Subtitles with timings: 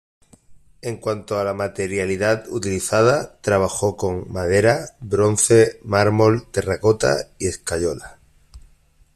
[0.81, 8.17] En cuanto a la materialidad utilizada, trabajó con: madera, bronce, mármol, terracota y escayola.